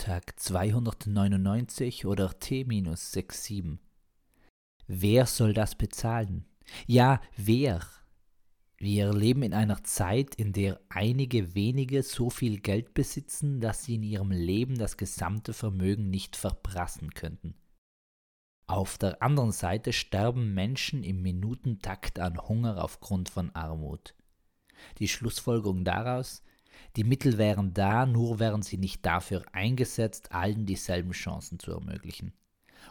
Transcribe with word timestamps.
Tag 0.00 0.40
299 0.40 2.06
oder 2.06 2.30
T-67. 2.30 3.76
Wer 4.86 5.26
soll 5.26 5.52
das 5.52 5.74
bezahlen? 5.74 6.46
Ja, 6.86 7.20
wer? 7.36 7.82
Wir 8.78 9.12
leben 9.12 9.42
in 9.42 9.52
einer 9.52 9.84
Zeit, 9.84 10.34
in 10.36 10.54
der 10.54 10.80
einige 10.88 11.54
wenige 11.54 12.02
so 12.02 12.30
viel 12.30 12.60
Geld 12.60 12.94
besitzen, 12.94 13.60
dass 13.60 13.84
sie 13.84 13.96
in 13.96 14.02
ihrem 14.02 14.30
Leben 14.30 14.78
das 14.78 14.96
gesamte 14.96 15.52
Vermögen 15.52 16.08
nicht 16.08 16.34
verprassen 16.34 17.12
könnten. 17.12 17.54
Auf 18.66 18.96
der 18.96 19.22
anderen 19.22 19.52
Seite 19.52 19.92
sterben 19.92 20.54
Menschen 20.54 21.04
im 21.04 21.20
Minutentakt 21.20 22.18
an 22.18 22.40
Hunger 22.48 22.82
aufgrund 22.82 23.28
von 23.28 23.54
Armut. 23.54 24.14
Die 24.98 25.08
Schlussfolgerung 25.08 25.84
daraus, 25.84 26.42
die 26.96 27.04
Mittel 27.04 27.38
wären 27.38 27.74
da, 27.74 28.06
nur 28.06 28.38
wären 28.38 28.62
sie 28.62 28.78
nicht 28.78 29.04
dafür 29.06 29.44
eingesetzt, 29.52 30.32
allen 30.32 30.66
dieselben 30.66 31.12
Chancen 31.12 31.58
zu 31.58 31.72
ermöglichen. 31.72 32.32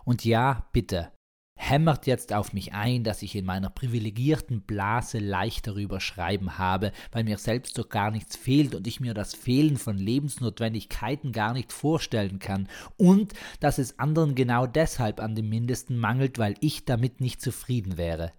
Und 0.05 0.23
ja, 0.25 0.67
bitte, 0.71 1.11
hämmert 1.59 2.07
jetzt 2.07 2.31
auf 2.31 2.53
mich 2.53 2.73
ein, 2.73 3.03
dass 3.03 3.21
ich 3.21 3.35
in 3.35 3.43
meiner 3.43 3.69
privilegierten 3.69 4.61
Blase 4.61 5.19
leicht 5.19 5.67
darüber 5.67 5.99
schreiben 5.99 6.57
habe, 6.57 6.93
weil 7.11 7.25
mir 7.25 7.37
selbst 7.37 7.75
so 7.75 7.83
gar 7.83 8.11
nichts 8.11 8.37
fehlt 8.37 8.73
und 8.73 8.87
ich 8.87 9.01
mir 9.01 9.13
das 9.13 9.35
Fehlen 9.35 9.75
von 9.75 9.97
Lebensnotwendigkeiten 9.97 11.33
gar 11.33 11.51
nicht 11.51 11.73
vorstellen 11.73 12.39
kann 12.39 12.69
und 12.95 13.33
dass 13.59 13.77
es 13.77 13.99
anderen 13.99 14.35
genau 14.35 14.67
deshalb 14.67 15.19
an 15.19 15.35
dem 15.35 15.49
Mindesten 15.49 15.97
mangelt, 15.97 16.39
weil 16.39 16.55
ich 16.61 16.85
damit 16.85 17.19
nicht 17.19 17.41
zufrieden 17.41 17.97
wäre. 17.97 18.31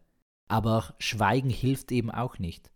Aber 0.48 0.94
Schweigen 0.98 1.50
hilft 1.50 1.92
eben 1.92 2.10
auch 2.10 2.38
nicht. 2.38 2.70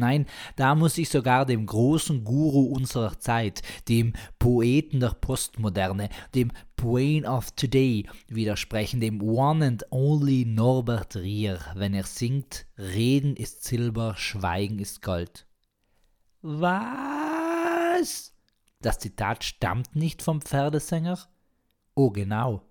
Nein, 0.00 0.24
da 0.56 0.74
muss 0.74 0.96
ich 0.96 1.10
sogar 1.10 1.44
dem 1.44 1.66
großen 1.66 2.24
Guru 2.24 2.72
unserer 2.72 3.18
Zeit, 3.18 3.60
dem 3.86 4.14
Poeten 4.38 5.00
der 5.00 5.10
Postmoderne, 5.10 6.08
dem 6.34 6.52
Brain 6.74 7.26
of 7.26 7.50
Today 7.50 8.08
widersprechen, 8.26 9.00
dem 9.00 9.20
One 9.20 9.66
and 9.66 9.84
Only 9.90 10.46
Norbert 10.46 11.16
Rier, 11.16 11.60
wenn 11.74 11.92
er 11.92 12.04
singt, 12.04 12.66
Reden 12.78 13.36
ist 13.36 13.64
Silber, 13.64 14.14
Schweigen 14.16 14.78
ist 14.78 15.02
Gold. 15.02 15.46
Was? 16.40 18.32
Das 18.80 18.98
Zitat 19.00 19.44
stammt 19.44 19.96
nicht 19.96 20.22
vom 20.22 20.40
Pferdesänger? 20.40 21.18
Oh 21.94 22.10
genau. 22.10 22.62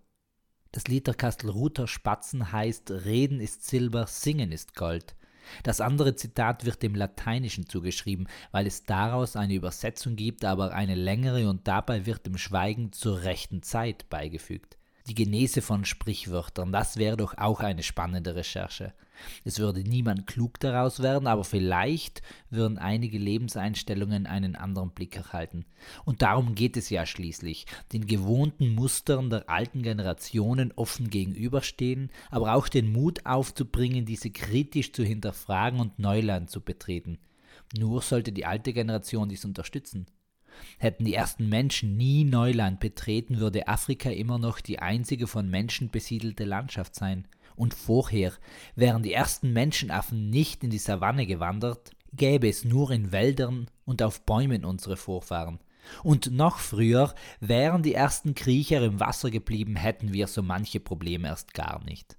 Das 0.72 0.88
Lied 0.88 1.06
der 1.06 1.14
Kastelruther 1.14 1.88
Spatzen 1.88 2.52
heißt 2.52 2.90
Reden 2.90 3.40
ist 3.40 3.68
Silber, 3.68 4.08
Singen 4.08 4.52
ist 4.52 4.74
Gold. 4.74 5.16
Das 5.64 5.82
andere 5.82 6.16
Zitat 6.16 6.66
wird 6.66 6.82
dem 6.82 6.96
Lateinischen 6.96 7.68
zugeschrieben, 7.68 8.28
weil 8.52 8.68
es 8.68 8.84
daraus 8.84 9.36
eine 9.36 9.54
Übersetzung 9.54 10.16
gibt, 10.16 10.46
aber 10.46 10.74
eine 10.74 10.96
längere 10.96 11.50
und 11.50 11.68
dabei 11.68 12.06
wird 12.06 12.26
dem 12.26 12.38
Schweigen 12.38 12.92
zur 12.92 13.22
rechten 13.24 13.62
Zeit 13.62 14.10
beigefügt. 14.10 14.79
Die 15.08 15.16
Genese 15.16 15.62
von 15.62 15.86
Sprichwörtern, 15.86 16.72
das 16.72 16.98
wäre 16.98 17.18
doch 17.18 17.38
auch 17.38 17.62
eine 17.62 17.84
spannende 17.84 18.36
Recherche. 18.36 18.94
Es 19.44 19.60
würde 19.60 19.82
niemand 19.82 20.28
klug 20.28 20.60
daraus 20.60 21.02
werden, 21.02 21.28
aber 21.28 21.44
vielleicht 21.44 22.22
würden 22.50 22.78
einige 22.78 23.18
Lebenseinstellungen 23.18 24.26
einen 24.28 24.56
anderen 24.56 24.92
Blick 24.92 25.16
erhalten. 25.16 25.66
Und 26.06 26.22
darum 26.22 26.56
geht 26.56 26.78
es 26.78 26.90
ja 26.90 27.06
schließlich, 27.06 27.66
den 27.92 28.08
gewohnten 28.08 28.74
Mustern 28.76 29.30
der 29.30 29.50
alten 29.50 29.82
Generationen 29.82 30.72
offen 30.76 31.10
gegenüberstehen, 31.10 32.12
aber 32.30 32.54
auch 32.56 32.68
den 32.68 32.92
Mut 32.92 33.26
aufzubringen, 33.26 34.06
diese 34.06 34.30
kritisch 34.30 34.94
zu 34.94 35.04
hinterfragen 35.04 35.80
und 35.80 36.00
Neuland 36.00 36.50
zu 36.50 36.62
betreten. 36.62 37.18
Nur 37.78 38.02
sollte 38.02 38.32
die 38.32 38.46
alte 38.46 38.74
Generation 38.74 39.30
dies 39.30 39.46
unterstützen. 39.46 40.08
Hätten 40.78 41.06
die 41.06 41.14
ersten 41.14 41.50
Menschen 41.50 41.98
nie 41.98 42.24
Neuland 42.24 42.80
betreten, 42.80 43.40
würde 43.40 43.68
Afrika 43.68 44.10
immer 44.10 44.40
noch 44.40 44.62
die 44.62 44.80
einzige 44.80 45.28
von 45.28 45.50
Menschen 45.50 45.90
besiedelte 45.90 46.46
Landschaft 46.46 46.96
sein. 46.96 47.28
Und 47.56 47.74
vorher, 47.74 48.34
wären 48.76 49.04
die 49.04 49.14
ersten 49.14 49.52
Menschenaffen 49.52 50.30
nicht 50.30 50.64
in 50.64 50.70
die 50.70 50.78
Savanne 50.78 51.26
gewandert, 51.26 51.92
gäbe 52.14 52.48
es 52.48 52.64
nur 52.64 52.92
in 52.92 53.12
Wäldern 53.12 53.70
und 53.86 54.02
auf 54.02 54.26
Bäumen 54.26 54.64
unsere 54.66 54.98
Vorfahren. 54.98 55.60
Und 56.04 56.32
noch 56.32 56.60
früher 56.60 57.14
wären 57.40 57.84
die 57.84 57.94
ersten 57.94 58.36
Kriecher 58.36 58.82
im 58.84 59.00
Wasser 59.00 59.32
geblieben, 59.32 59.76
hätten 59.76 60.14
wir 60.14 60.28
so 60.28 60.44
manche 60.44 60.80
Probleme 60.80 61.28
erst 61.28 61.54
gar 61.54 61.84
nicht. 61.84 62.18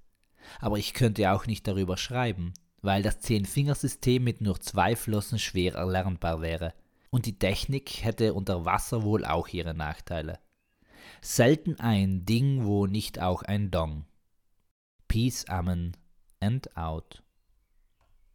Aber 0.59 0.77
ich 0.77 0.93
könnte 0.93 1.31
auch 1.31 1.47
nicht 1.47 1.67
darüber 1.67 1.97
schreiben, 1.97 2.53
weil 2.81 3.01
das 3.01 3.19
Zehn-Fingersystem 3.21 4.23
mit 4.23 4.41
nur 4.41 4.59
zwei 4.59 4.95
Flossen 4.95 5.39
schwer 5.39 5.75
erlernbar 5.75 6.41
wäre 6.41 6.73
und 7.11 7.25
die 7.25 7.37
Technik 7.37 8.03
hätte 8.03 8.33
unter 8.33 8.65
Wasser 8.65 9.03
wohl 9.03 9.25
auch 9.25 9.47
ihre 9.49 9.75
Nachteile. 9.75 10.39
Selten 11.21 11.79
ein 11.79 12.25
Ding, 12.25 12.65
wo 12.65 12.87
nicht 12.87 13.21
auch 13.21 13.43
ein 13.43 13.69
Dong. 13.69 14.05
Peace, 15.07 15.45
Amen 15.47 15.95
and 16.39 16.75
out. 16.75 17.21